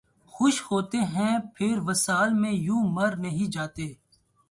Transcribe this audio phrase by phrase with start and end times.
[0.33, 3.87] خوش ہوتے ہیں پر وصل میں یوں مر نہیں جاتے